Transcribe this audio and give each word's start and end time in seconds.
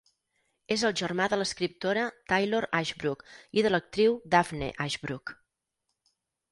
És 0.75 0.83
el 0.89 0.95
germà 1.01 1.27
de 1.33 1.37
l'escriptora 1.41 2.07
Taylor 2.33 2.67
Ashbrook 2.81 3.23
i 3.61 3.67
de 3.67 3.75
l'actriu 3.75 4.19
Daphne 4.37 4.75
Ashbrook. 4.89 5.41